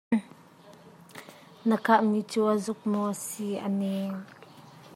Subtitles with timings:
[1.67, 4.15] Na kah mi cu a zuk maw a si a neng?